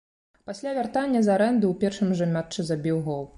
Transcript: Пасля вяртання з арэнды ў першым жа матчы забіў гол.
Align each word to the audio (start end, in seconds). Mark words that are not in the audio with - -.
Пасля 0.51 0.71
вяртання 0.77 1.21
з 1.27 1.33
арэнды 1.35 1.65
ў 1.69 1.73
першым 1.85 2.09
жа 2.23 2.31
матчы 2.33 2.67
забіў 2.73 2.97
гол. 3.11 3.23